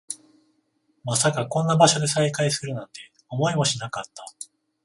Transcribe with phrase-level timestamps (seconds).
[1.03, 4.25] まさかこんな場所で再会するなんて、思いもしなかった